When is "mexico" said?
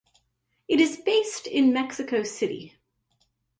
1.73-2.23